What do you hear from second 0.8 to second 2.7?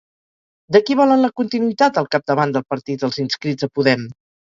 qui volen la continuïtat al capdavant del